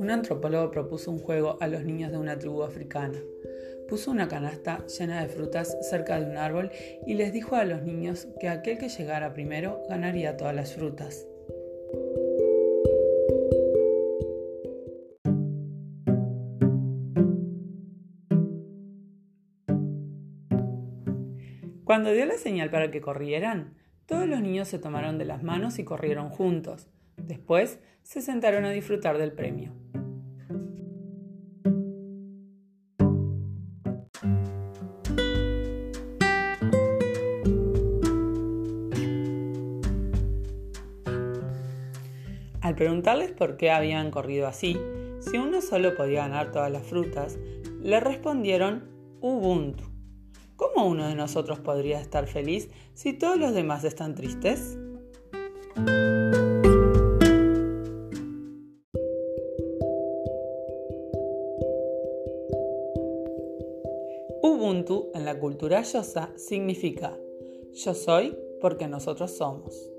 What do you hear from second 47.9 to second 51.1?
respondieron Ubuntu. ¿Cómo uno